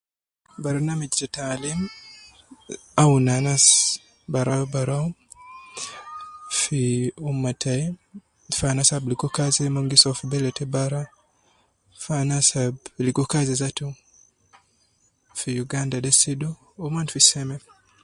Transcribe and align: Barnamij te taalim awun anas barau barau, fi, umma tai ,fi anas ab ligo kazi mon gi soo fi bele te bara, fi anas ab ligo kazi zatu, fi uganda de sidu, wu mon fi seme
Barnamij 0.63 1.09
te 1.19 1.27
taalim 1.37 1.79
awun 3.01 3.27
anas 3.37 3.65
barau 4.33 4.63
barau, 4.73 5.05
fi, 6.59 6.81
umma 7.29 7.51
tai 7.63 7.81
,fi 8.57 8.63
anas 8.71 8.89
ab 8.95 9.03
ligo 9.09 9.27
kazi 9.37 9.63
mon 9.73 9.89
gi 9.91 9.97
soo 10.03 10.17
fi 10.19 10.25
bele 10.31 10.49
te 10.57 10.63
bara, 10.73 11.01
fi 12.01 12.11
anas 12.21 12.49
ab 12.63 12.75
ligo 13.05 13.23
kazi 13.33 13.53
zatu, 13.61 13.87
fi 15.39 15.49
uganda 15.63 15.97
de 16.05 16.11
sidu, 16.19 16.49
wu 16.79 16.85
mon 16.93 17.07
fi 17.13 17.19
seme 17.29 17.55